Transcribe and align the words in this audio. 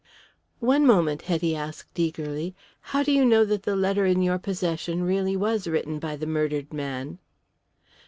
"One 0.61 0.83
moment," 0.87 1.21
Hetty 1.21 1.55
asked 1.55 1.99
eagerly. 1.99 2.55
"How 2.81 3.03
do 3.03 3.11
you 3.11 3.23
know 3.23 3.45
that 3.45 3.61
the 3.61 3.75
letter 3.75 4.03
in 4.07 4.23
your 4.23 4.39
possession 4.39 5.03
really 5.03 5.35
was 5.37 5.67
written 5.67 5.99
by 5.99 6.15
the 6.15 6.25
murdered 6.25 6.73
man?" 6.73 7.19